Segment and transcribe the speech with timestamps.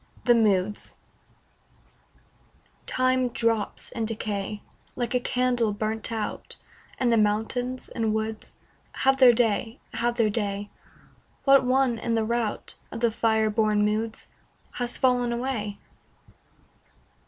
[0.25, 0.95] THE MOODS
[2.87, 4.63] Time drops in decay,
[4.95, 6.55] Like a candle burnt out,
[6.97, 8.55] And the mountains and woods
[8.93, 10.71] Have their day, have their day;
[11.43, 14.27] What one in the rout Of the fire born moods,
[14.77, 15.77] Has fallen away?